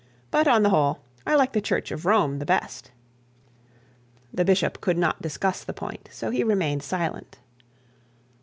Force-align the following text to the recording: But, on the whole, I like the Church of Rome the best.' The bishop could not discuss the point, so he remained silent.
But, 0.31 0.47
on 0.47 0.63
the 0.63 0.71
whole, 0.71 1.01
I 1.27 1.35
like 1.35 1.53
the 1.53 1.61
Church 1.61 1.91
of 1.91 2.07
Rome 2.07 2.39
the 2.39 2.43
best.' 2.47 2.89
The 4.33 4.43
bishop 4.43 4.81
could 4.81 4.97
not 4.97 5.21
discuss 5.21 5.63
the 5.63 5.73
point, 5.73 6.09
so 6.11 6.31
he 6.31 6.43
remained 6.43 6.81
silent. 6.81 7.37